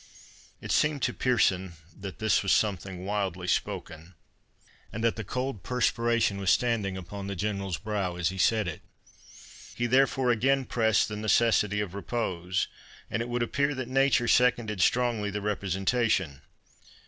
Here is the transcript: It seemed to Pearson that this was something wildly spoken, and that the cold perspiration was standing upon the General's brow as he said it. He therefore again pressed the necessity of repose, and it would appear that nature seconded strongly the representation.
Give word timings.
It 0.61 0.71
seemed 0.71 1.03
to 1.03 1.13
Pearson 1.13 1.73
that 1.95 2.17
this 2.17 2.41
was 2.41 2.51
something 2.51 3.05
wildly 3.05 3.45
spoken, 3.47 4.15
and 4.91 5.03
that 5.03 5.15
the 5.15 5.23
cold 5.23 5.61
perspiration 5.61 6.39
was 6.39 6.49
standing 6.49 6.97
upon 6.97 7.27
the 7.27 7.35
General's 7.35 7.77
brow 7.77 8.15
as 8.15 8.29
he 8.29 8.39
said 8.39 8.67
it. 8.67 8.81
He 9.75 9.85
therefore 9.85 10.31
again 10.31 10.65
pressed 10.65 11.07
the 11.07 11.15
necessity 11.17 11.81
of 11.81 11.93
repose, 11.93 12.67
and 13.11 13.21
it 13.21 13.29
would 13.29 13.43
appear 13.43 13.75
that 13.75 13.87
nature 13.89 14.27
seconded 14.27 14.81
strongly 14.81 15.29
the 15.29 15.39
representation. 15.39 16.41